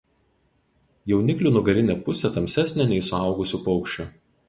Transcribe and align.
Jauniklių 1.11 1.53
nugarinė 1.59 1.99
pusė 2.09 2.35
tamsesnė 2.41 2.91
nei 2.95 3.07
suaugusių 3.13 3.65
paukščių. 3.71 4.13